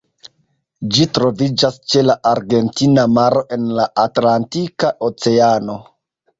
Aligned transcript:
Ĝi 0.95 1.05
troviĝas 1.17 1.77
ĉe 1.91 2.03
la 2.07 2.15
Argentina 2.31 3.05
Maro 3.19 3.45
en 3.59 3.69
la 3.81 3.87
Atlantika 4.07 4.95
Oceano. 5.13 5.81